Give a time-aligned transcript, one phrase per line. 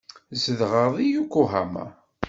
[0.41, 1.85] Zedɣeɣ deg Yokohama.